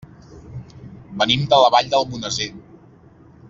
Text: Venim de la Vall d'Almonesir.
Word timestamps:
Venim 1.23 1.45
de 1.53 1.61
la 1.65 1.69
Vall 1.77 1.93
d'Almonesir. 1.93 2.49